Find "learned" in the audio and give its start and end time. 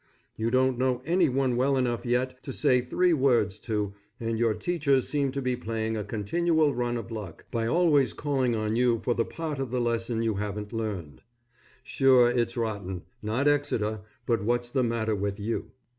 10.73-11.21